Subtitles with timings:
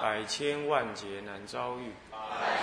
[0.00, 1.92] 百千万劫难遭遇。
[2.10, 2.18] 百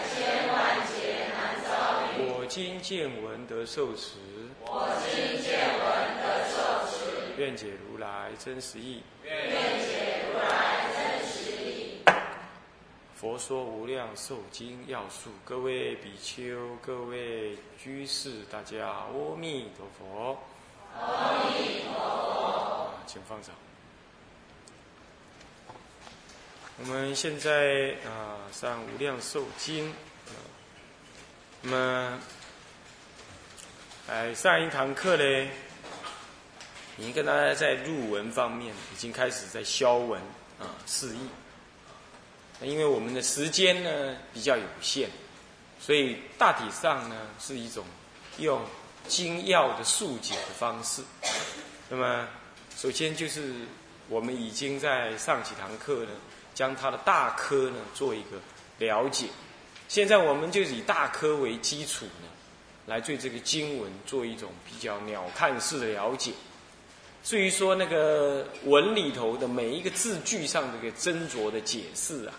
[0.08, 1.70] 千万劫难遭
[2.18, 2.32] 遇。
[2.32, 4.16] 我今见闻得受持。
[4.62, 5.86] 我今见闻
[6.22, 6.56] 得受
[6.90, 6.96] 持。
[7.38, 9.04] 愿解如来真实义。
[9.24, 12.02] 愿解如来真实义。
[13.14, 20.38] 佛说无量寿经要素，各位比丘、各位居士，大家阿弥陀佛。
[20.98, 22.90] 阿弥陀佛。
[23.06, 23.54] 请放掌。
[26.78, 29.94] 我们现在啊上无量寿经，
[31.62, 32.20] 那么
[34.10, 35.24] 哎上一堂课呢，
[36.98, 40.20] 已经跟大家在入文方面已经开始在消文
[40.60, 41.30] 啊示意。
[42.62, 45.10] 因为我们的时间呢比较有限，
[45.80, 47.86] 所以大体上呢是一种
[48.38, 48.62] 用
[49.08, 51.02] 精要的速解的方式。
[51.90, 52.28] 那么，
[52.76, 53.54] 首先就是
[54.10, 56.12] 我们已经在上几堂课呢，
[56.56, 58.40] 将它的大科呢做一个
[58.80, 59.28] 了解。
[59.88, 62.28] 现在我们就以大科为基础呢，
[62.88, 66.32] 来对这个经文做一种比较鸟瞰式的了解。
[67.24, 72.34] 至于说那个文里头的每一个字句上这个斟酌的解释啊。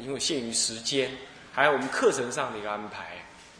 [0.00, 1.10] 因为限于时间，
[1.52, 3.18] 还有我们课程上的一个安排，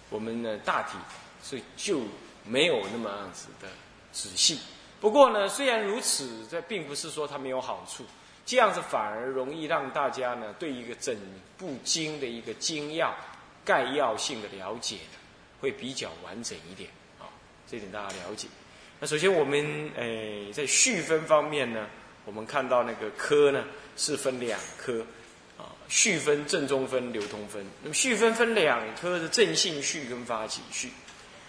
[0.08, 0.96] 我们呢大体
[1.42, 2.00] 所以就
[2.44, 3.68] 没有那么样子的
[4.12, 4.58] 仔细。
[5.00, 8.04] 不过呢，虽然如此，这并不是说它没有好处，
[8.44, 11.16] 这样子反而容易让大家呢对一个整
[11.56, 13.14] 部经的一个精要、
[13.64, 15.18] 概要性的了解呢，
[15.60, 17.28] 会比较完整一点啊。
[17.70, 18.48] 这点大家了解。
[18.98, 21.86] 那首先我们诶在序分方面呢，
[22.24, 23.64] 我们看到那个科呢
[23.96, 25.04] 是分两科
[25.56, 25.70] 啊。
[25.88, 27.64] 序分、正中分、流通分。
[27.82, 30.90] 那么序分分两科的正性序跟发起序。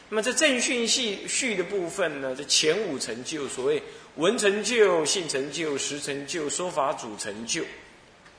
[0.09, 3.81] 那么这正训系序的部分呢，这前五成就，所谓
[4.15, 7.63] 文成就、性成就、实成就、说法主成就，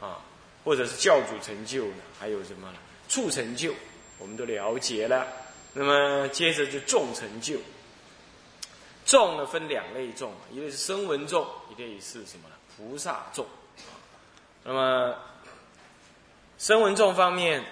[0.00, 0.20] 啊，
[0.64, 2.78] 或者是教主成就呢，还有什么呢？
[3.08, 3.74] 处成就，
[4.18, 5.26] 我们都了解了。
[5.74, 7.58] 那么接着就众成就。
[9.04, 12.54] 众呢分两类众，一类是声闻众，一类是什么呢？
[12.76, 13.46] 菩萨众。
[14.62, 15.16] 那么
[16.58, 17.64] 声闻众方面，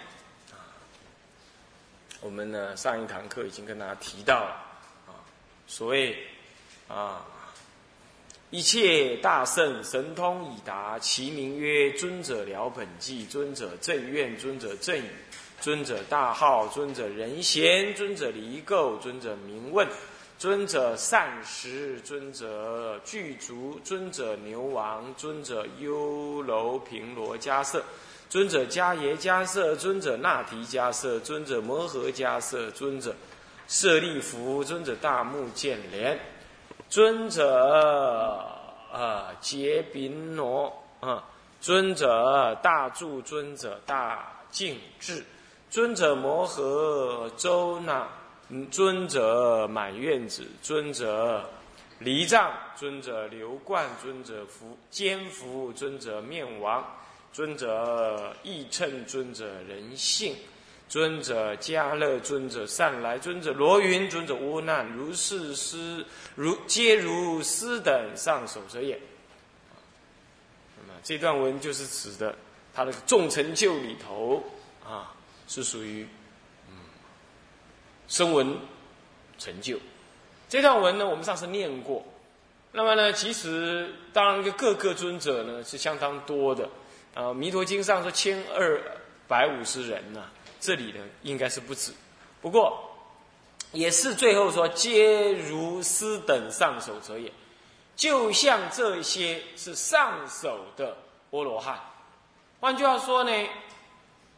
[2.20, 4.50] 我们呢上一堂课已经跟大家提到了
[5.06, 5.22] 啊，
[5.68, 6.26] 所谓
[6.88, 7.24] 啊
[8.50, 15.08] 一切大圣神通已达，其名曰尊者了本纪，尊者正愿，尊者正语，
[15.60, 19.86] 尊者大号，尊者仁贤，尊者离垢，尊者明问，
[20.36, 27.84] 尊者善食，尊者具足，尊者牛王，尊者优楼平罗迦舍。
[28.28, 33.14] 尊者迦耶迦舍，尊者那提迦舍，尊者摩诃迦舍，尊者
[33.68, 36.18] 舍利弗，尊者大目犍连，
[36.90, 38.44] 尊者
[38.92, 41.24] 啊结宾罗啊，
[41.60, 45.24] 尊者大住，尊者大净智，
[45.70, 48.08] 尊者摩诃周那，
[48.72, 51.48] 尊者满院子，尊者
[52.00, 56.84] 离藏，尊者流冠，尊者福坚福，尊者面王。
[57.32, 60.34] 尊者义称，尊者人性，
[60.90, 69.00] 尊者迦乐，尊者善来，尊者罗云，尊者无难，如是师如皆如斯等上首者也。
[70.76, 72.34] 那么这段文就是指的
[72.74, 74.42] 他的众成就里头
[74.84, 75.14] 啊，
[75.46, 76.04] 是属于
[76.68, 76.74] 嗯
[78.08, 78.58] 声闻
[79.38, 79.78] 成就。
[80.48, 82.04] 这段文呢，我们上次念过。
[82.72, 86.68] 那么呢，其实当然各个尊者呢是相当多的。
[87.14, 88.80] 啊，《弥陀经》上说千二
[89.28, 90.28] 百五十人呢，
[90.60, 91.92] 这里呢应该是不止，
[92.42, 92.94] 不过
[93.72, 97.32] 也是最后说皆如斯等上首者也，
[97.96, 100.96] 就像这些是上首的
[101.30, 101.80] 阿罗汉，
[102.60, 103.48] 换句话说呢，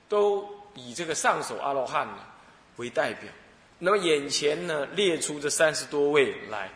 [0.08, 2.18] 都以这个上首阿罗汉呢
[2.76, 3.28] 为代表。
[3.78, 6.70] 那么眼前呢列出这三十多位来，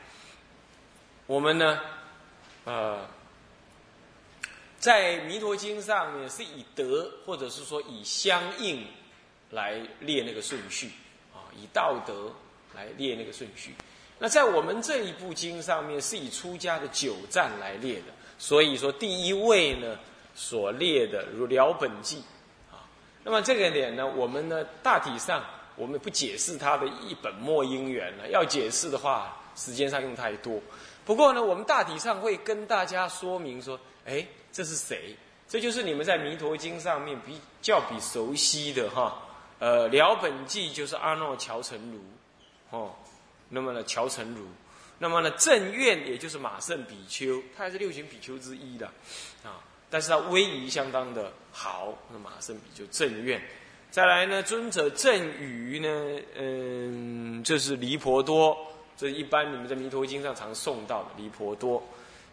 [1.26, 1.80] 我们呢，
[2.64, 3.06] 呃。
[4.78, 8.86] 在《弥陀经》上面是以德，或者是说以相应
[9.50, 10.90] 来列那个顺序
[11.34, 12.32] 啊，以道德
[12.74, 13.74] 来列那个顺序。
[14.18, 18.06] 那在我们这一部经上面是以出家的九赞来列的，
[18.38, 19.98] 所以说第一位呢
[20.34, 22.22] 所列的如了本纪
[22.70, 22.80] 啊，
[23.22, 25.44] 那么这个点呢，我们呢大体上
[25.76, 28.28] 我们不解释它的一本末因缘了。
[28.30, 30.58] 要解释的话，时间上用太多。
[31.04, 35.14] 不过呢，我们大体上会跟大家说明说，哎，这是谁？
[35.46, 39.22] 这就是你们在《弥陀经》上面比较比熟悉的哈。
[39.58, 42.94] 呃，了本纪就是阿耨乔成如，哦，
[43.48, 44.46] 那么呢乔成如，
[44.98, 48.86] 那么呢正愿也就是马胜比丘，他还是六群比丘之一的，
[49.42, 53.40] 啊，但是他威仪相当的好，那马胜比丘正愿。
[53.90, 58.54] 再来呢，尊者正语呢，嗯，这是离婆多，
[58.94, 61.82] 这一般你们在弥陀经上常诵到的离婆多。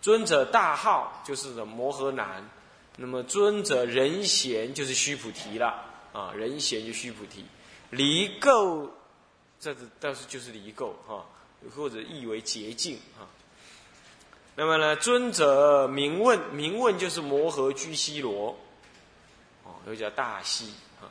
[0.02, 2.46] 尊者大号就是摩诃南，
[2.98, 5.93] 那么尊者人贤就是须菩提了。
[6.14, 7.44] 啊，人贤就须菩提，
[7.90, 8.88] 离垢，
[9.60, 11.26] 这是倒是就是离垢哈，
[11.76, 13.28] 或者译为洁净哈。
[14.56, 18.56] 那么呢，尊者明问，明问就是摩诃居西罗，
[19.64, 20.72] 哦，又叫大西
[21.02, 21.10] 啊，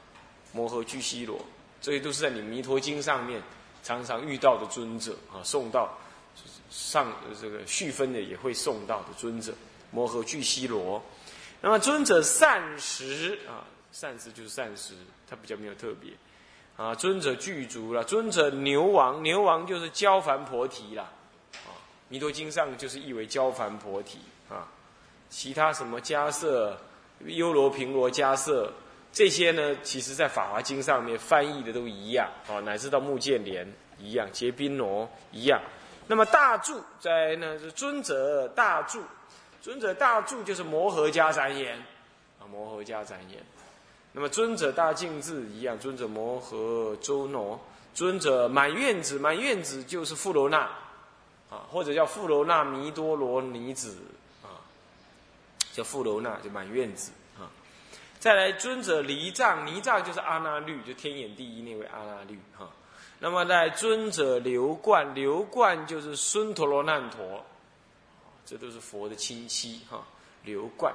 [0.53, 1.45] 摩诃居西罗，
[1.81, 3.43] 这些都是在你弥陀经上面
[3.83, 5.99] 常常遇到的尊者啊，送到
[6.71, 9.53] 上这个续分的也会送到的尊者，
[9.91, 11.03] 摩诃居西罗。
[11.61, 13.67] 那么尊者善食啊。
[13.93, 14.95] 善食就是善食，
[15.29, 16.11] 它比较没有特别，
[16.79, 21.05] 啊，尊者具足了，尊者牛王，牛王就是交凡婆提啦，
[21.67, 21.77] 啊，
[22.09, 24.19] 弥陀经上就是译为交凡婆提
[24.49, 24.67] 啊，
[25.29, 26.75] 其他什么迦摄、
[27.27, 28.73] 优罗平罗迦摄
[29.13, 35.61] 这些呢，其实在法华经上面翻译的都一样，啊，乃至到目犍连一样，结宾罗一样，
[36.07, 39.03] 那么大住在呢是尊者大住，
[39.61, 41.77] 尊者大住就是摩诃迦旃延，
[42.41, 43.45] 啊，摩诃迦旃延。
[44.15, 47.59] 那么尊者大净智一样，尊者摩诃周罗，
[47.95, 50.59] 尊者满愿子，满愿子就是富罗那，
[51.49, 53.97] 啊，或者叫富罗那弥多罗尼子，
[54.43, 54.61] 啊，
[55.73, 57.49] 叫富罗那就满愿子，啊，
[58.21, 62.69] 再来尊者离藏，离藏就是阿那律，就天眼第一那位阿那律，哈，
[63.19, 67.43] 那么在尊者流冠，流冠就是孙陀罗难陀，
[68.45, 70.05] 这都是佛的亲戚，哈，
[70.45, 70.95] 流冠。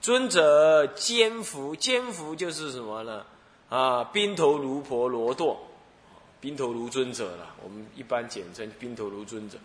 [0.00, 3.24] 尊者坚福，坚福就是什么呢？
[3.68, 5.56] 啊，宾头卢婆罗堕，
[6.40, 7.54] 宾头卢尊者了。
[7.62, 9.58] 我们一般简称宾头卢尊者。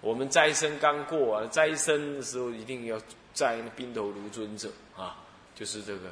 [0.00, 2.98] 我们斋生刚过啊，斋生的时候一定要
[3.34, 5.16] 斋宾头卢尊者啊，
[5.54, 6.08] 就是这个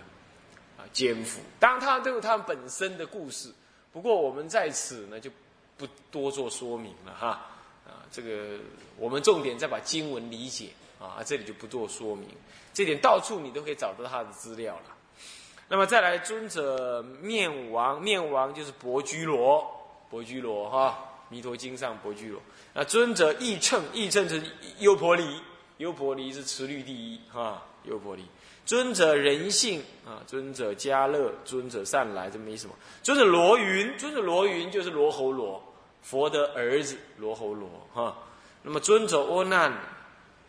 [0.76, 1.40] 啊坚福。
[1.58, 3.50] 当然，他都有他本身的故事。
[3.92, 5.30] 不过我们在此呢，就
[5.78, 7.28] 不多做说明了哈。
[7.86, 8.58] 啊，这个
[8.98, 10.68] 我们重点再把经文理解。
[11.00, 12.29] 啊，这里就不做说明，
[12.75, 14.82] 这点到处你都可以找到他的资料了。
[15.67, 19.64] 那么再来，尊者面王，面王就是薄居罗，
[20.11, 20.99] 薄居罗哈，
[21.32, 22.43] 《弥陀经》上薄居罗。
[22.75, 24.43] 那尊者义称，义称是
[24.81, 25.41] 优婆离，
[25.79, 28.26] 优婆离是持律第一哈，优婆离。
[28.67, 32.75] 尊者人性啊，尊者家乐，尊者善来，这没什么。
[33.02, 35.62] 尊者罗云，尊者罗云就是罗侯罗，
[36.02, 38.14] 佛的儿子罗侯罗哈。
[38.62, 39.73] 那么尊者阿难。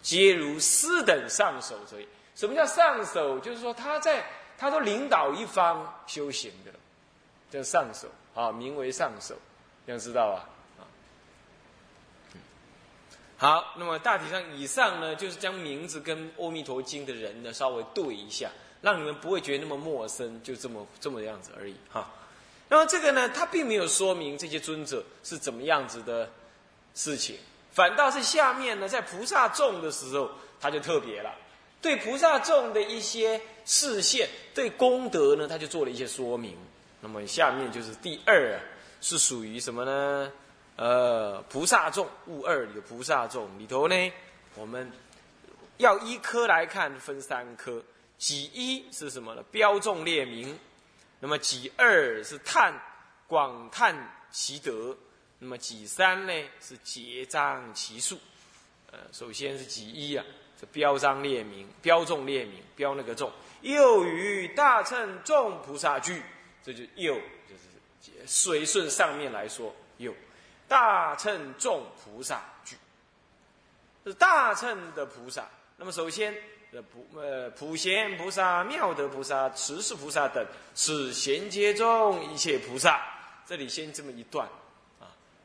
[0.02, 1.98] 皆如斯等上首者，
[2.36, 3.40] 什么叫上首？
[3.40, 4.26] 就是说他在，
[4.58, 6.72] 他都领导一方修行的，
[7.52, 9.36] 叫上首啊，名为上首，
[9.86, 10.50] 要知道啊。
[13.38, 18.50] 好，那么大体上以上呢，就是将名字跟《阿弥陀经》的人呢稍微对一下，
[18.82, 22.08] 让你们不会觉得那么陌生，就这么这么样子而已哈。
[22.70, 26.30] 那么这个呢，他并没有说明这些尊者是怎么样子的
[26.94, 27.36] 事情。
[27.72, 31.34] 反倒是下面呢，在菩萨众的时候，他就特别了，
[31.82, 36.58] 对菩萨众的一些视线、对功德呢，他就做了一些说明。
[37.00, 38.60] 那么下面就是第二，
[39.00, 40.32] 是属于什么呢？
[40.76, 44.14] 呃，菩萨众物二里的菩萨众里头呢，
[44.56, 44.92] 我们
[45.78, 47.82] 要一科来看，分三科。
[48.18, 49.44] 己一是什么呢？
[49.50, 50.58] 标众列名。
[51.20, 52.74] 那么己二是叹
[53.28, 53.96] 广叹
[54.32, 54.96] 其德。
[55.44, 58.16] 那么己三呢是结章其数，
[58.92, 60.24] 呃，首先是己一啊，
[60.60, 63.32] 是标章列名，标众列名，标那个众，
[63.62, 66.22] 又与大乘众菩萨聚，
[66.64, 70.14] 这就又就是随顺上面来说，又
[70.68, 72.76] 大乘众菩萨聚，
[74.06, 75.50] 是大乘的菩萨。
[75.76, 76.32] 那么首先，
[76.72, 80.46] 这普呃普贤菩萨、妙德菩萨、慈氏菩萨等
[80.76, 83.02] 是衔接中一切菩萨。
[83.48, 84.48] 这里先这么一段。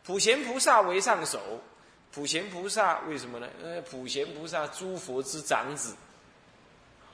[0.06, 1.60] 普贤菩萨为上首，
[2.12, 3.48] 普贤菩萨为什么呢？
[3.60, 5.96] 呃，普贤菩萨诸佛之长子，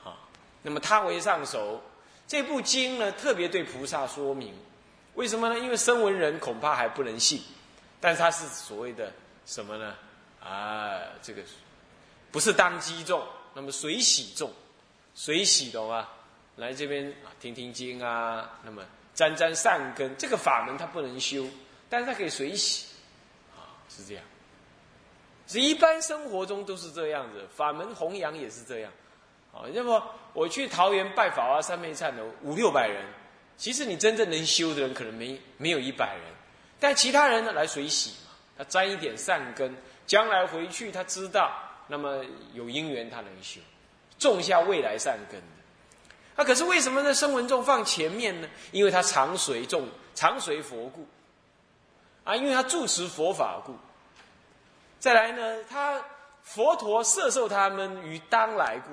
[0.03, 0.13] 啊，
[0.61, 1.81] 那么他为上首，
[2.27, 4.53] 这部经呢特别对菩萨说明，
[5.15, 5.57] 为什么呢？
[5.57, 7.41] 因为声闻人恐怕还不能信，
[7.99, 9.11] 但是他是所谓的
[9.47, 9.95] 什么呢？
[10.39, 11.41] 啊，这个
[12.31, 14.53] 不是当机众，那么随喜众，
[15.15, 16.07] 随喜懂吗？
[16.57, 18.83] 来这边啊听听经啊，那么
[19.15, 21.47] 沾沾善根，这个法门他不能修，
[21.93, 22.87] 但是他可以随喜，
[23.55, 24.23] 啊，是这样。
[25.45, 28.91] 是一般生活中都是这样子，法门弘扬也是这样，
[29.53, 33.05] 啊，那么我去桃园拜法华三昧忏的五六百人，
[33.57, 36.33] 其实你真正能修的人可能没没有一百人，
[36.79, 41.51] 但其他人呢来随喜嘛，他沾一点善根，将来回去他知道，
[41.87, 43.61] 那么有因缘他能修，
[44.17, 45.47] 种下未来善根的。
[46.35, 47.13] 那可是为什么在？
[47.13, 48.49] 声闻众放前面呢？
[48.71, 51.05] 因为他常随众，常随佛故，
[52.23, 53.75] 啊，因为他住持佛法故。
[54.99, 56.01] 再来呢，他
[56.43, 58.91] 佛陀摄受他们于当来故。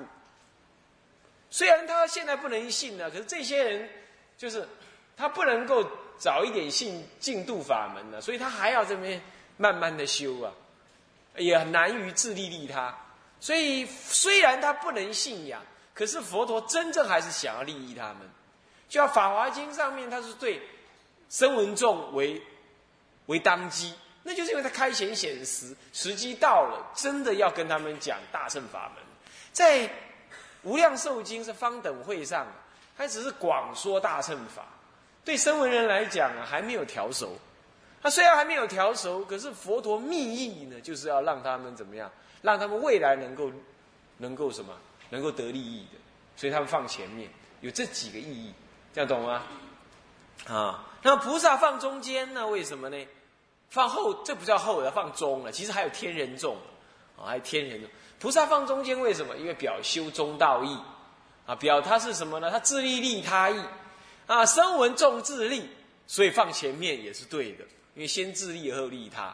[1.49, 3.89] 虽然他现在不能信呢，可是这些人
[4.37, 4.67] 就是
[5.15, 5.85] 他不能够
[6.17, 9.21] 早一点信净度法门了，所以他还要这边
[9.57, 10.51] 慢慢的修啊，
[11.35, 12.95] 也很难于自利利他。
[13.39, 15.61] 所以虽然他不能信仰，
[15.93, 18.29] 可是佛陀真正还是想要利益他们。
[18.87, 20.61] 就像《法华经》上面，他是对
[21.29, 22.41] 声闻众为
[23.31, 23.93] 为当机。
[24.23, 29.03] 那就是因为他开显显时，时机到了，真的要跟他们讲大乘法门。
[29.51, 29.89] 在
[30.61, 32.45] 无量寿经是方等会上，
[32.95, 34.63] 他只是广说大乘法，
[35.25, 37.35] 对声闻人来讲啊，还没有调熟。
[38.03, 42.11] 他虽然还没有调熟，可是佛陀密意呢，就是要让他们怎么样，
[42.43, 43.51] 让他们未来能够
[44.17, 44.71] 能够什么，
[45.09, 45.97] 能够得利益的。
[46.35, 47.27] 所以他们放前面，
[47.61, 48.53] 有这几个意义，
[48.93, 49.43] 这样懂吗？
[50.47, 52.47] 啊，那菩萨放中间呢？
[52.47, 53.07] 为什么呢？
[53.71, 55.51] 放后，这不叫后，要放中了。
[55.51, 56.57] 其实还有天人众，
[57.17, 57.89] 啊，还有天人众。
[58.19, 59.37] 菩萨放中间，为什么？
[59.37, 60.77] 因为表修中道义，
[61.45, 62.51] 啊，表他是什么呢？
[62.51, 63.57] 他自利利他义，
[64.27, 65.69] 啊，声闻众自利，
[66.05, 67.63] 所以放前面也是对的，
[67.95, 69.33] 因为先自利后利他，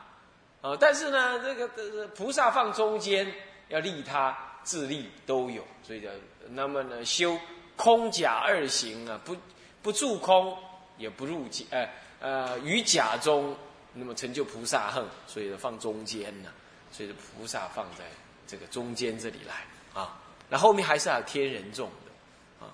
[0.62, 3.26] 啊，但是呢，这个菩萨放中间，
[3.70, 6.10] 要利他自利都有，所以叫
[6.50, 7.36] 那么呢，修
[7.76, 9.36] 空假二行啊，不
[9.82, 10.56] 不住空，
[11.00, 11.90] 也不入假，呃
[12.20, 13.58] 呃，于假中。
[14.00, 16.50] 那么成就菩萨恨，所以放中间呢，
[16.92, 18.06] 所以菩萨放在
[18.46, 19.66] 这个中间这里来
[20.00, 20.20] 啊。
[20.50, 22.70] 那后面还是有天人众的啊。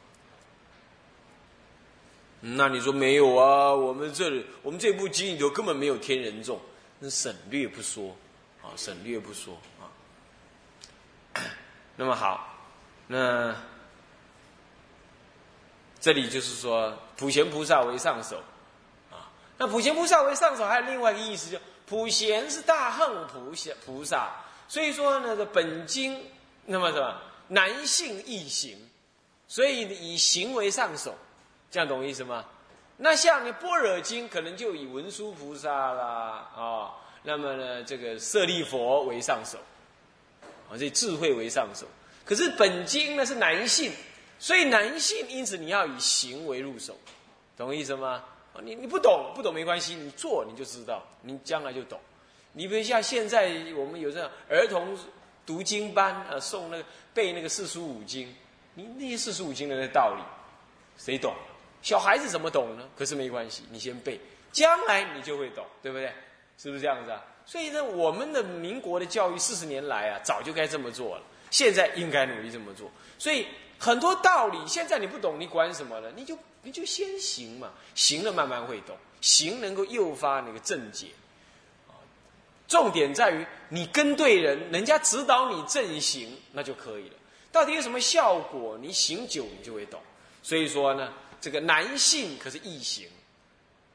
[2.42, 3.74] 那你说没有啊？
[3.74, 6.60] 我们这里我们这部经里头根本没有天人众，
[7.00, 8.16] 那省略不说
[8.62, 9.88] 啊，省略不说啊。
[11.96, 12.54] 那么好，
[13.08, 13.56] 那
[16.02, 18.44] 这里就是说普贤菩萨为上首。
[19.58, 24.32] 那普贤菩萨为上首，还有另外一个意思，就普贤是大恨菩萨菩萨，
[24.68, 26.20] 所以说那个本经
[26.66, 28.78] 那么什么男性易行，
[29.48, 31.16] 所以以行为上首，
[31.70, 32.46] 这样懂意思吗？
[32.98, 36.94] 那像你般若经可能就以文殊菩萨啦啊，
[37.24, 39.58] 那么呢这个舍利佛为上首，
[40.70, 41.86] 啊这智慧为上首，
[42.26, 43.92] 可是本经呢是男性，
[44.40, 46.98] 所以男性因此你要以行为入手，
[47.58, 48.24] 懂意思吗？
[48.62, 52.00] 你你不懂不懂没关系，你做你就知道，你将来就懂。
[52.54, 54.98] 你比如像现在我们有这样儿童
[55.46, 58.34] 读经班啊，送那个背那个四书五经，
[58.76, 60.24] 你那些四书五经的那道理，
[60.98, 61.34] 谁懂？
[61.82, 62.88] 小孩子怎么懂呢？
[62.96, 64.20] 可是没关系，你先背，
[64.52, 66.12] 将来你就会懂，对不对？
[66.58, 67.26] 是不是这样子啊？
[67.46, 72.92] 所以呢，我们的民国的教育四十年来啊，早就该这么做了，现在应该努力这么做。
[73.18, 73.48] 所以
[73.80, 76.12] 很多道理现在你不懂，你管什么呢？
[76.14, 76.38] 你就。
[76.66, 81.08] 你就先行嘛，行了慢慢会懂，行能够诱发那个正解，
[82.70, 87.16] 重点在于你跟对人，人家指导你正行，那就可以了。
[87.52, 88.78] 到底有什么效果？
[88.82, 90.02] 你行久，你就会懂。
[90.42, 93.10] 所以说呢，这个男性可是易行，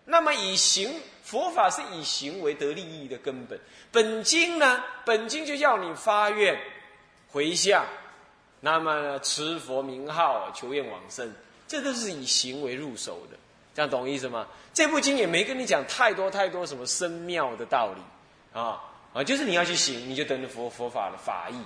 [0.04, 3.58] 那么以行佛法是以行为得利益的根本。
[3.90, 6.54] 本经呢，本经就要你发愿
[7.30, 7.84] 回向，
[8.60, 11.32] 那么持佛名号，求愿往生。
[11.66, 13.36] 这都是以行为入手的，
[13.74, 14.46] 这样懂意思吗？
[14.72, 18.80] 这部经也没跟你讲太多太多什么深妙的道理，啊
[19.12, 21.56] 啊，就是你要去行，你就等着佛佛法的法义，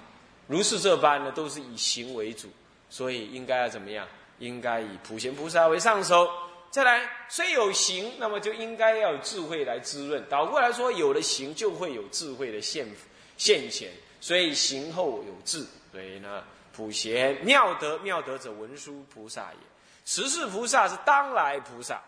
[0.49, 2.49] 如是这般呢，都是以行为主，
[2.91, 4.07] 所以应该要怎么样？
[4.39, 6.29] 应该以普贤菩萨为上首。
[6.71, 10.25] 再来，虽有行，那么就应该要有智慧来滋润。
[10.29, 12.89] 倒过来说，有了行，就会有智慧的现
[13.37, 13.93] 现前，
[14.23, 15.67] 所以行后有智。
[15.91, 19.59] 所以呢，普贤妙德妙德者，文殊菩萨也。
[20.07, 22.01] 十世菩萨是当来菩萨，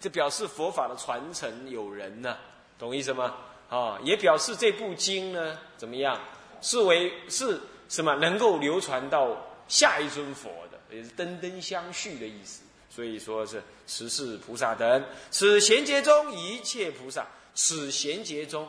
[0.00, 2.38] 这表示佛法的传承有人呢，
[2.78, 3.34] 懂意思吗？
[3.68, 6.18] 啊，也表示这部经呢怎么样？
[6.60, 7.60] 是为是
[7.90, 9.36] 什么能够流传到
[9.68, 12.62] 下一尊佛的，也是登登相续的意思。
[12.88, 18.68] 所以说是十世菩萨等，此贤劫中一切菩萨，此贤劫中，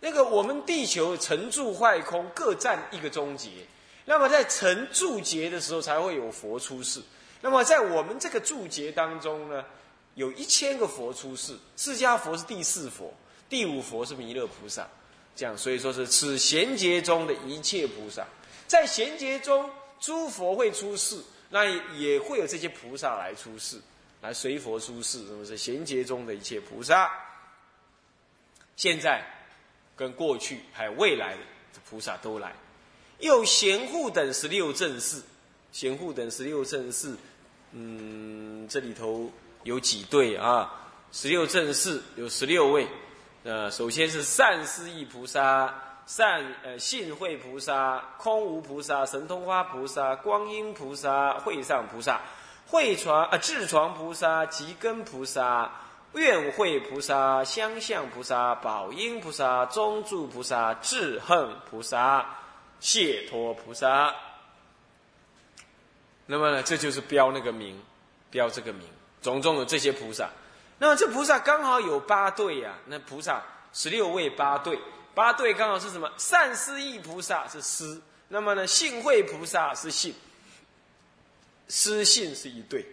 [0.00, 3.50] 那个我们地球成住坏空各占一个终结，
[4.04, 7.02] 那么在成住劫的时候才会有佛出世。
[7.40, 9.64] 那么在我们这个注解当中呢，
[10.14, 13.12] 有一千个佛出世，释迦佛是第四佛，
[13.48, 14.86] 第五佛是弥勒菩萨，
[15.36, 18.26] 这样所以说是此贤劫中的一切菩萨，
[18.66, 21.64] 在贤劫中诸佛会出世，那
[21.96, 23.80] 也会有这些菩萨来出世，
[24.20, 27.10] 来随佛出世，那么是贤劫中的一切菩萨。
[28.76, 29.24] 现在
[29.98, 32.54] 跟过去还有未来的菩萨都来，
[33.18, 35.20] 又贤护等十六正士，
[35.72, 37.16] 贤护等十六正士。
[37.72, 39.30] 嗯，这里头
[39.64, 40.72] 有几对啊？
[41.10, 42.86] 十六正士有十六位。
[43.44, 45.74] 呃，首先是善思义菩萨、
[46.06, 52.20] 善呃信慧菩萨、空无菩萨、神通花菩萨、光阴菩萨、会上菩萨、
[52.66, 55.70] 会传啊智传菩萨、吉根菩萨、
[56.14, 62.38] 愿会菩萨、相向菩萨、宝音菩萨、中住菩萨、智恨菩萨、
[62.80, 64.14] 解脱菩萨。
[66.26, 67.80] 那么呢，这就是标那个名，
[68.30, 68.86] 标这个名，
[69.22, 70.28] 种种的这些菩萨。
[70.78, 74.78] 那么这菩萨刚好有八对呀，那菩萨十六位八对，
[75.14, 76.10] 八对刚好是什么？
[76.16, 80.14] 善思意菩萨是思，那么呢，信慧菩萨是信，
[81.68, 82.86] 思信是一对。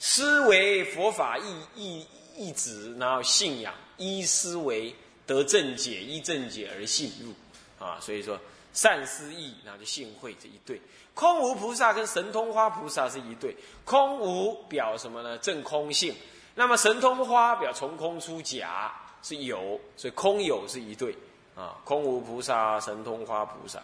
[0.00, 4.92] 思为佛法意意意旨，然后信仰依思维
[5.24, 7.32] 得正解，依正解而信入
[7.78, 8.36] 啊，所以说。
[8.72, 10.80] 善思意，那就信会这一对。
[11.12, 13.56] 空无菩萨跟神通花菩萨是一对。
[13.84, 15.36] 空无表什么呢？
[15.38, 16.14] 正空性。
[16.54, 21.12] 那么神通花表从空出假，是有，所以空有是一对
[21.56, 21.74] 啊。
[21.84, 23.82] 空无菩萨，神通花菩萨。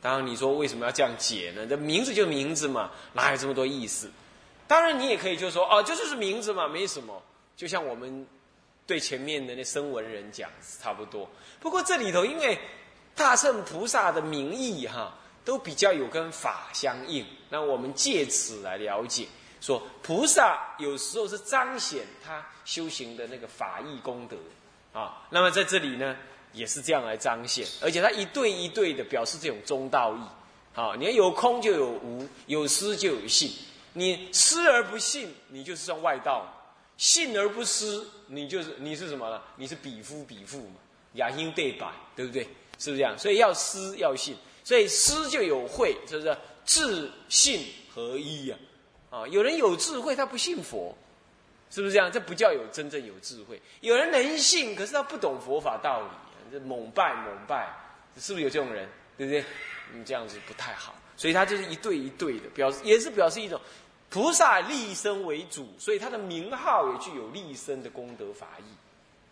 [0.00, 1.66] 当然，你说为什么要这样解呢？
[1.66, 4.08] 这名字就名字嘛，哪有这么多意思？
[4.68, 7.20] 当然，你也可以就说哦，这就是名字嘛，没什么。
[7.56, 8.24] 就像我们
[8.86, 10.48] 对前面的那声闻人讲
[10.80, 11.28] 差不多。
[11.58, 12.56] 不过这里头因为。
[13.16, 15.12] 大圣菩萨的名义哈，
[15.44, 17.26] 都比较有跟法相应。
[17.50, 19.26] 那我们借此来了解，
[19.60, 24.36] 说菩萨有时候是彰显他修行的那个法义功德
[24.92, 25.26] 啊。
[25.30, 26.16] 那么在这里呢，
[26.52, 30.20] 也是这样来彰显，而且他一对一对的表示这种中道义。
[30.72, 33.50] 好，你要有空就有无，有失就有信。
[33.98, 36.46] 你失而不信，你就是算外道；
[36.96, 39.42] 信而不失，你就是你是什么呢？
[39.56, 40.76] 你是比夫比妇嘛，
[41.14, 42.44] 雅音对白，对不对？
[42.78, 43.18] 是不是这样？
[43.18, 46.36] 所以要思要信，所以思就有慧，是不是？
[46.64, 48.56] 智信合一呀！
[49.10, 50.96] 啊，有人有智慧，他不信佛，
[51.70, 52.12] 是不是这样？
[52.12, 53.60] 这不叫有真正有智慧。
[53.80, 56.08] 有人能信，可是他不懂佛法道理，
[56.52, 57.68] 这猛拜猛拜，
[58.20, 58.88] 是不是有这种人？
[59.16, 59.44] 对不对？
[59.92, 60.94] 你这样子不太好。
[61.16, 63.60] 所以他就是一对一对的表示，也是表示一种
[64.10, 68.72] 菩萨立身为主，所以他的名号也具有立身的功德法义。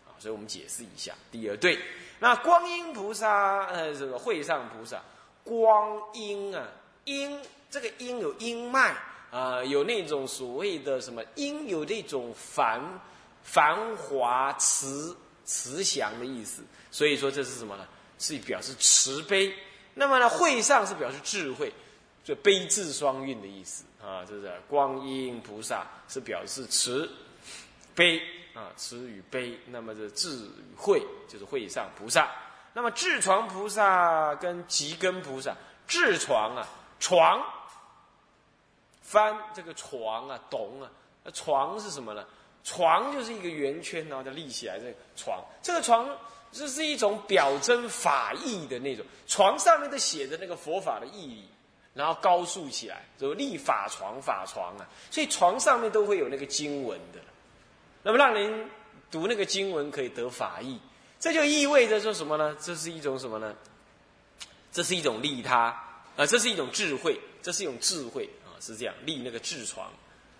[0.07, 1.79] 啊，所以我们解释一下第二对。
[2.19, 5.01] 那光阴菩萨，呃，这个会上菩萨，
[5.43, 6.67] 光阴啊，
[7.05, 8.95] 阴这个阴有阴脉
[9.31, 12.81] 啊，有那种所谓的什么阴，有那种繁
[13.43, 17.87] 繁华慈慈祥的意思，所以说这是什么呢？
[18.19, 19.53] 是表示慈悲。
[19.93, 21.71] 那么呢，会上是表示智慧，
[22.27, 27.09] 就悲智双运的意思啊，这是光阴菩萨是表示慈
[27.95, 28.21] 悲。
[28.53, 32.31] 啊，慈与悲，那么这智与慧就是会上菩萨。
[32.73, 35.55] 那么智床菩萨跟吉根菩萨，
[35.87, 36.67] 智床啊，
[36.99, 37.39] 床
[39.03, 40.89] 翻这个床啊，懂啊？
[41.35, 42.25] 床是什么呢？
[42.63, 44.79] 床就是一个圆圈，然后再立起来。
[44.79, 46.09] 这个床，这个床
[46.51, 49.05] 这是一种表征法义的那种。
[49.27, 51.47] 床上面都写着那个佛法的意义，
[51.97, 54.87] 然后高竖起来，就立法床，法床啊。
[55.09, 57.19] 所以床上面都会有那个经文的。
[58.03, 58.69] 那么让人
[59.09, 60.79] 读那个经文可以得法益，
[61.19, 62.55] 这就意味着说什么呢？
[62.61, 63.55] 这是一种什么呢？
[64.71, 65.75] 这是一种利他
[66.15, 69.91] 啊，这是一种智慧，这是一种智慧啊，是这样立那个智床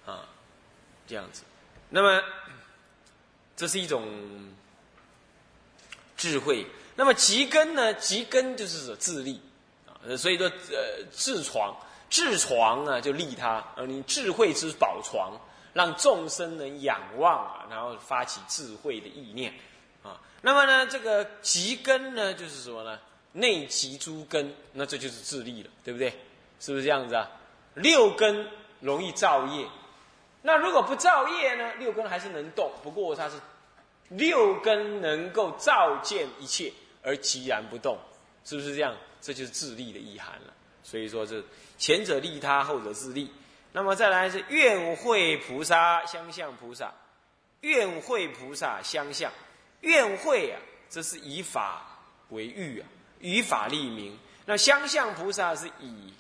[0.06, 0.30] 啊，
[1.08, 1.42] 这样子。
[1.90, 2.22] 那么
[3.56, 4.08] 这是一种
[6.16, 6.68] 智慧。
[6.96, 7.94] 那么吉根呢？
[7.96, 9.40] 吉根就是说自立，
[10.16, 11.76] 所以说呃智床
[12.10, 15.34] 智床啊就利他啊，你智慧之宝床。
[15.74, 19.54] 让众生能仰望啊，然后发起智慧的意念
[20.02, 20.20] 啊。
[20.42, 22.98] 那么呢，这个吉根呢，就是什么呢？
[23.34, 26.10] 内集诸根，那这就是自利了，对不对？
[26.60, 27.30] 是不是这样子啊？
[27.76, 28.48] 六根
[28.80, 29.68] 容易造业，
[30.42, 31.76] 那如果不造业呢？
[31.76, 33.36] 六根还是能动，不过它是
[34.10, 38.00] 六根能够照见一切而寂然不动，
[38.44, 38.96] 是不是这样？
[39.22, 40.54] 这就是自利的意涵了。
[40.84, 41.44] 所以说，这
[41.78, 43.32] 前者利他，后者自利。
[43.74, 46.94] 那么再来是愿会菩萨相向菩萨，
[47.62, 49.32] 愿会菩萨相向，
[49.82, 52.00] 愿会啊，这是以法
[52.30, 52.88] 为喻啊，
[53.20, 54.18] 以法立名。
[54.46, 56.14] 那相向菩萨是以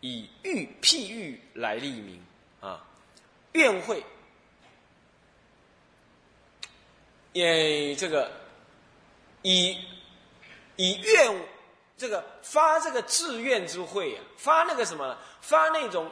[0.00, 2.20] 以喻譬喻来立名
[2.60, 2.84] 啊，
[3.52, 4.04] 愿会，
[7.32, 8.30] 也这个
[9.42, 9.78] 以
[10.74, 11.40] 以愿
[12.00, 16.10] 这个发这个志愿之会啊，发那个什么，发那种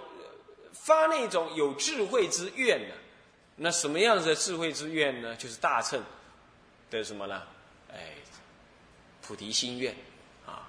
[0.74, 2.94] 发那种有智慧之愿呢？
[3.56, 5.34] 那什么样子的智慧之愿呢？
[5.36, 5.98] 就是大乘
[6.90, 7.42] 的什么呢？
[7.90, 8.12] 哎，
[9.22, 9.96] 菩提心愿
[10.44, 10.68] 啊。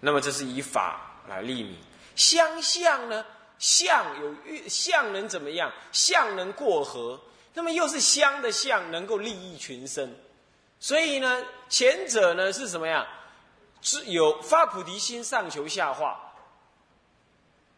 [0.00, 1.76] 那么这是以法来立名。
[2.16, 3.24] 相向呢？
[3.60, 4.34] 相有
[4.68, 5.72] 相能怎么样？
[5.92, 7.20] 相能过河。
[7.54, 10.12] 那么又是相的相，能够利益群生。
[10.80, 13.06] 所以呢，前者呢是什么呀？
[13.82, 16.22] 是有发菩提心，上求下化。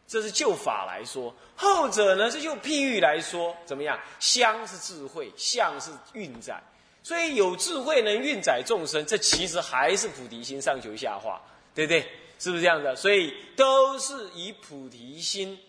[0.07, 1.33] 这是就法来说。
[1.55, 3.99] 后者呢是就譬喻来说，怎么样？
[4.19, 6.59] 相是智慧，相是运载。
[7.03, 11.41] 所以有智慧能运载众生，这其实还是菩提心上求下化，
[11.75, 12.01] 对不对？
[12.39, 12.95] 是不是这样的？
[12.95, 15.59] 所以都是以菩提心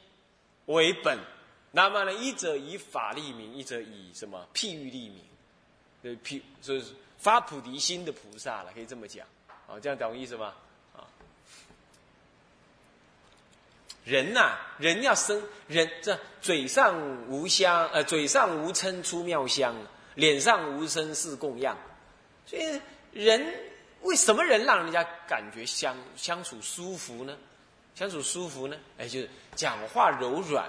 [0.66, 1.18] 为本。
[1.72, 5.24] 那么呢，一者以法立名，一者以什么譬喻立名？
[6.02, 9.26] 呃，譬就是发菩提心的菩萨了，可以这么讲。
[9.70, 10.52] 好，这样懂我意思吗？
[10.96, 11.06] 啊，
[14.04, 19.72] 人呐，人要生人，这嘴上无香，呃，嘴上无嗔出妙香，
[20.16, 21.78] 脸上无声是供养。
[22.46, 22.80] 所以
[23.12, 23.46] 人
[24.00, 27.38] 为什么人让人家感觉相相处舒服呢？
[27.94, 28.76] 相处舒服呢？
[28.98, 30.68] 哎，就是讲话柔软。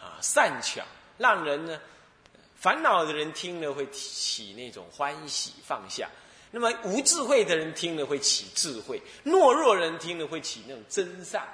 [0.00, 0.84] 啊，善巧，
[1.18, 1.80] 让人呢
[2.54, 6.06] 烦恼的人听了会起那种欢喜放下；
[6.50, 11.46] 那么无智慧的人听了会起智慧，懦弱人听了会起那种真善，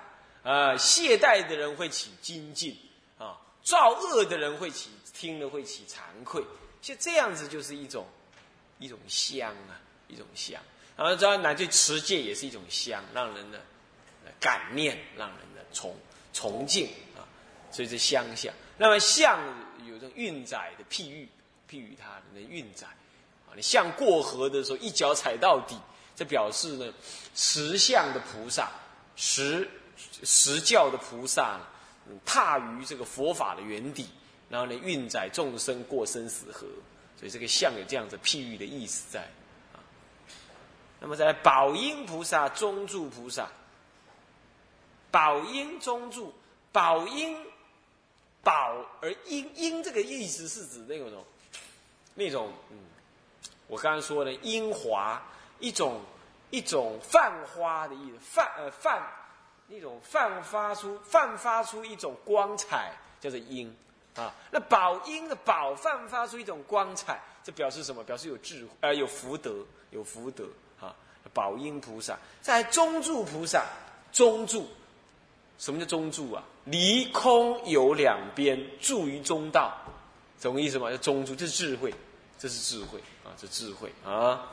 [0.43, 2.77] 啊，懈怠的人会起精进，
[3.19, 6.45] 啊，造恶的人会起听了会起惭愧。
[6.81, 8.07] 像这样子就是一种
[8.79, 10.61] 一种香啊，一种香。
[10.97, 13.59] 然后这乃至持戒也是一种香，让人呢
[14.39, 15.97] 感念，让人呢崇
[16.33, 17.27] 崇敬啊。
[17.71, 19.41] 所以是相像，那么相
[19.89, 21.27] 有这种运载的譬喻，
[21.71, 22.87] 譬喻它的运载
[23.55, 25.77] 你像过河的时候一脚踩到底，
[26.15, 26.93] 这表示呢
[27.35, 28.71] 实相的菩萨，
[29.17, 29.69] 实
[30.25, 31.61] 实教的菩萨，
[32.25, 34.07] 踏于这个佛法的原底，
[34.49, 36.67] 然后呢运载众生过生死河，
[37.19, 39.21] 所以这个相有这样子譬喻的意思在
[39.73, 39.81] 啊。
[41.01, 43.49] 那么在宝音菩萨、中住菩萨，
[45.11, 46.35] 宝音中住，
[46.73, 47.37] 宝音。
[48.45, 51.25] 宝而音音这个意思是指那种
[52.17, 52.79] 那种嗯，
[53.73, 55.19] 我刚刚说的音华
[55.59, 55.99] 一种
[56.51, 59.03] 一种泛花的意思，泛呃泛
[59.67, 63.75] 那种泛发出泛发出一种光彩，叫做音
[64.15, 64.31] 啊。
[64.51, 68.05] 那宝音的宝泛发出一种光彩，这表示什么？
[68.05, 70.45] 表示有智慧呃有福德有福德
[70.79, 70.95] 啊。
[71.33, 73.65] 宝音菩萨在中住菩萨
[74.13, 74.69] 中住。
[75.57, 76.43] 什么叫中住啊？
[76.65, 79.73] 离空有两边，住于中道，
[80.43, 80.91] 懂意思吗？
[80.91, 81.95] 叫中住，这是智慧，
[82.43, 84.51] 这是智慧啊，这智慧啊，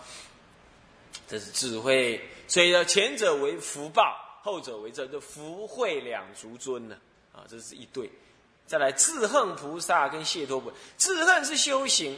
[1.27, 2.21] 这是智慧。
[2.47, 6.95] 所以呢，前者为福报，后者为这这福慧两足尊呢
[7.33, 8.07] 啊，这是一对。
[8.67, 12.15] 再来，自恨菩萨跟谢托菩萨，智恨是修行，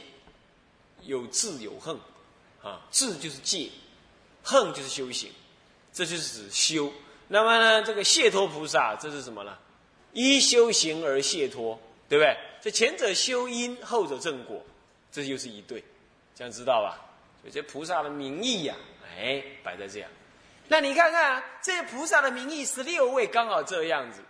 [1.03, 1.97] 有智有恨
[2.61, 3.69] 啊，智就是戒，
[4.43, 5.31] 恨就是修行，
[5.93, 6.91] 这就是指修。
[7.29, 9.57] 那么呢，这个谢托菩萨这是什么呢？
[10.11, 11.79] 依修行而谢托，
[12.09, 12.37] 对不对？
[12.61, 14.61] 这前者修因，后者正果，
[15.11, 15.83] 这就是一对，
[16.33, 16.99] 这样知道吧？
[17.41, 18.75] 所以这菩萨的名义呀，
[19.17, 20.09] 哎，摆在这样。
[20.67, 24.21] 那你看看这菩萨的名义，十六位刚好这样子。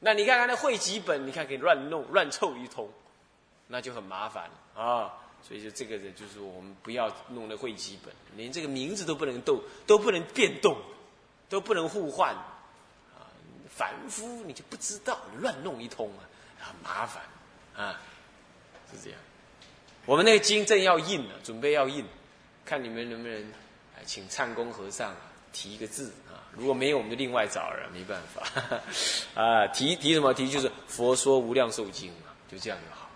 [0.00, 2.88] 那你看看那汇集本，你看给乱弄乱凑一通，
[3.66, 5.14] 那就很麻烦啊。
[5.42, 10.76] 所以就这个人就是我们不要弄那汇集本，连这个名字都不能动，都不能变动。
[11.50, 12.36] 都不能互换，
[13.70, 16.20] 凡夫你就不知道，乱弄一通啊，
[16.58, 17.22] 很麻烦，
[17.74, 17.98] 啊，
[18.92, 19.18] 是这样。
[20.08, 22.02] 我们那个经正要印了，准备要印，
[22.64, 23.52] 看你们能不能，
[24.06, 25.14] 请唱功和尚
[25.52, 26.48] 提一个字啊。
[26.56, 28.42] 如果没有，我们就另外找人，没办法。
[29.38, 30.32] 啊，提提什么？
[30.32, 33.10] 提就是佛说无量寿经嘛，就这样就好。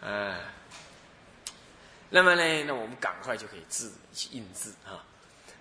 [0.00, 0.38] 啊， 啊
[2.08, 3.92] 那么呢，那我们赶快就可以字
[4.30, 5.04] 印字啊。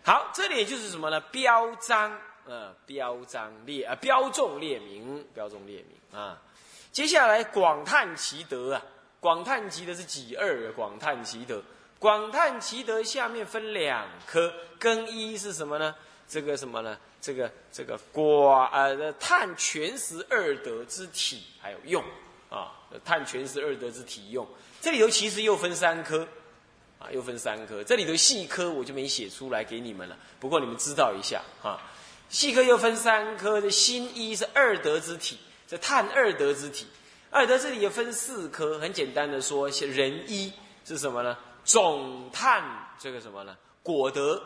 [0.05, 1.19] 好，这里就是什么呢？
[1.19, 6.41] 标章，呃，标章列啊，标重列名，标重列名啊。
[6.95, 8.81] 接下来广叹其德啊，
[9.19, 10.71] 广叹其德是几二啊？
[10.77, 11.61] 广叹其德，
[11.99, 15.93] 广叹其德下面分两科，更一是什么呢？
[16.25, 16.97] 这个什么呢？
[17.19, 22.01] 这个这个广呃叹全十二德之体还有用
[22.49, 22.71] 啊，
[23.03, 24.47] 叹全十二德之体用，
[24.79, 26.25] 这里头其实又分三科
[26.97, 27.11] 啊。
[27.11, 30.17] 又分三科，这里头细科我就没写出来给你们了。
[30.39, 31.77] 不过你们知道一下哈，
[32.29, 36.87] 细科又分三科，这心一是二德之体，这叹二德之体。
[37.31, 40.51] 二德之体也分四科，很简单的说，人一
[40.85, 41.37] 是什么呢？
[41.63, 42.63] 总叹
[42.99, 43.57] 这个什么呢？
[43.83, 44.41] 果德，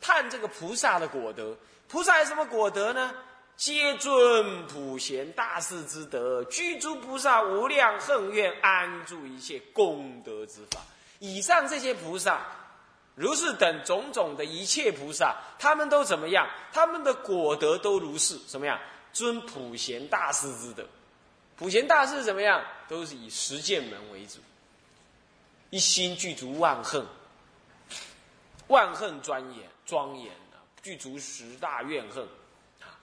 [0.00, 1.56] 叹这个菩萨的果德。
[1.88, 3.12] 菩萨有什么果德呢？
[3.56, 10.80] 皆尊普贤大士之德，具足菩萨无量恨愿，安住一切功德之法。
[11.18, 12.40] 以上这些菩萨，
[13.14, 16.48] 如是等种种的一切菩萨，他们都怎么样？
[16.72, 18.78] 他们的果德都如是，什么样？
[19.12, 20.86] 尊普贤大士之德。
[21.56, 22.64] 普贤大士怎么样？
[22.88, 24.38] 都是以实践门为主，
[25.68, 27.06] 一心具足万恨，
[28.68, 30.32] 万恨庄严庄严
[30.82, 32.24] 具足十大怨恨
[32.80, 32.98] 啊。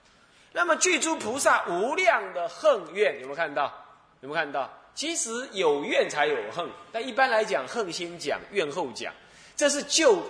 [0.52, 3.72] 那么具足菩萨无量的恨怨，有没有看到？
[4.20, 4.68] 有没有看到？
[4.94, 9.14] 其实有怨才有恨，但一般来讲，恨先讲，怨后讲。
[9.56, 10.20] 这是就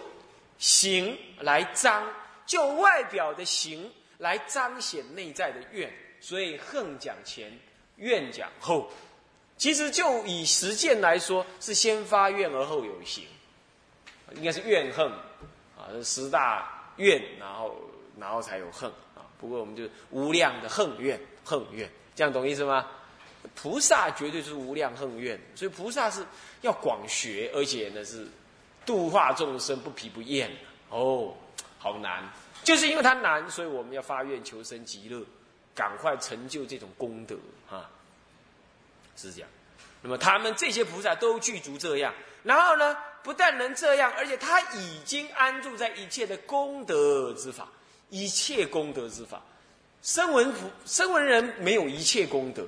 [0.59, 2.07] 形来彰，
[2.45, 7.51] 就外表的形来彰显内在的怨，所以恨讲前，
[7.97, 8.91] 怨讲后。
[9.57, 13.25] 其实就以实践来说，是先发怨而后有形，
[14.37, 15.11] 应该是怨恨
[15.77, 17.75] 啊，十大怨，然后
[18.19, 19.27] 然后才有恨啊。
[19.41, 22.87] 不过我们就无量的恨怨，恨怨，这样懂意思吗？
[23.55, 26.25] 菩萨绝对是无量恨怨，所以菩萨是
[26.61, 28.29] 要广学，而且呢是
[28.85, 30.51] 度化众生不疲不厌
[30.89, 31.35] 哦，
[31.79, 32.31] 好难，
[32.69, 35.25] 就是因为它难，所以我们要发愿求生极乐，
[35.75, 37.35] 赶快成就这种功德
[37.71, 37.89] 啊，
[39.17, 39.49] 是这样。
[40.03, 47.67] 那么他们这些菩萨都具足这样，然后呢，不但能这样，而且他已经安住在一切的功德之法。
[48.11, 49.43] 一切功德之法，
[50.03, 52.63] 声闻菩声闻人没有一切功德。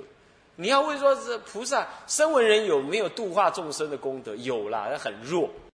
[0.55, 4.35] 你要问说是菩萨声闻人有没有度化众生的功德？
[4.37, 5.47] 有啦，很弱。